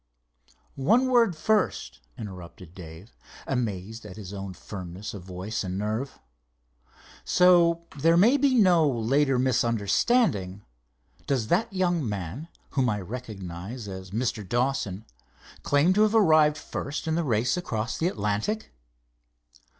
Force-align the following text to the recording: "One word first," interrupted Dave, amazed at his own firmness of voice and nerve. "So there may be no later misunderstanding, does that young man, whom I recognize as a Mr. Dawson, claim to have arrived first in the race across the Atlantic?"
"One 0.73 1.05
word 1.11 1.35
first," 1.35 1.99
interrupted 2.17 2.73
Dave, 2.73 3.13
amazed 3.45 4.03
at 4.03 4.17
his 4.17 4.33
own 4.33 4.55
firmness 4.55 5.13
of 5.13 5.21
voice 5.21 5.63
and 5.63 5.77
nerve. 5.77 6.17
"So 7.23 7.83
there 7.99 8.17
may 8.17 8.37
be 8.37 8.55
no 8.55 8.89
later 8.89 9.37
misunderstanding, 9.37 10.63
does 11.27 11.49
that 11.49 11.71
young 11.71 12.03
man, 12.09 12.47
whom 12.71 12.89
I 12.89 12.99
recognize 12.99 13.87
as 13.87 14.09
a 14.09 14.13
Mr. 14.13 14.43
Dawson, 14.49 15.05
claim 15.61 15.93
to 15.93 16.01
have 16.01 16.15
arrived 16.15 16.57
first 16.57 17.07
in 17.07 17.13
the 17.13 17.23
race 17.23 17.55
across 17.55 17.95
the 17.99 18.07
Atlantic?" 18.07 18.71